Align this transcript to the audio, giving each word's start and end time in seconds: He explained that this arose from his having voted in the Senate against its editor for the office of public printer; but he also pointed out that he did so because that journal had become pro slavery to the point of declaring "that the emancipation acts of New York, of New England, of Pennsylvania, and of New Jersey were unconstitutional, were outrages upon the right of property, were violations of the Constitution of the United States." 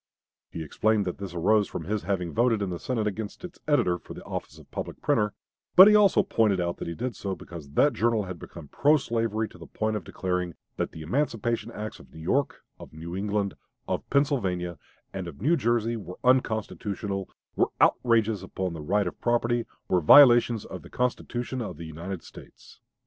He 0.49 0.63
explained 0.63 1.05
that 1.05 1.19
this 1.19 1.35
arose 1.35 1.67
from 1.67 1.83
his 1.83 2.01
having 2.01 2.33
voted 2.33 2.63
in 2.63 2.71
the 2.71 2.79
Senate 2.79 3.05
against 3.05 3.43
its 3.45 3.59
editor 3.67 3.99
for 3.99 4.15
the 4.15 4.23
office 4.23 4.57
of 4.57 4.71
public 4.71 4.99
printer; 4.99 5.35
but 5.75 5.87
he 5.87 5.93
also 5.93 6.23
pointed 6.23 6.59
out 6.59 6.77
that 6.77 6.87
he 6.87 6.95
did 6.95 7.15
so 7.15 7.35
because 7.35 7.69
that 7.73 7.93
journal 7.93 8.23
had 8.23 8.39
become 8.39 8.67
pro 8.67 8.97
slavery 8.97 9.47
to 9.49 9.59
the 9.59 9.67
point 9.67 9.95
of 9.95 10.03
declaring 10.03 10.55
"that 10.75 10.91
the 10.91 11.03
emancipation 11.03 11.71
acts 11.73 11.99
of 11.99 12.11
New 12.11 12.19
York, 12.19 12.63
of 12.79 12.91
New 12.93 13.15
England, 13.15 13.53
of 13.87 14.09
Pennsylvania, 14.09 14.79
and 15.13 15.27
of 15.27 15.39
New 15.39 15.55
Jersey 15.55 15.95
were 15.95 16.17
unconstitutional, 16.23 17.29
were 17.55 17.69
outrages 17.79 18.41
upon 18.41 18.73
the 18.73 18.81
right 18.81 19.05
of 19.05 19.21
property, 19.21 19.67
were 19.87 20.01
violations 20.01 20.65
of 20.65 20.81
the 20.81 20.89
Constitution 20.89 21.61
of 21.61 21.77
the 21.77 21.85
United 21.85 22.23
States." 22.23 22.79